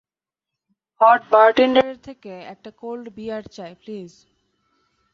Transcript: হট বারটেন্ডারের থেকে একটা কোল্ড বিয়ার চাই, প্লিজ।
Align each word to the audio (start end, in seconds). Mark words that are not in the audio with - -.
হট 1.01 1.21
বারটেন্ডারের 1.31 1.97
থেকে 1.97 2.31
একটা 2.53 2.69
কোল্ড 2.81 3.05
বিয়ার 3.15 3.43
চাই, 3.55 3.71
প্লিজ। 3.75 4.11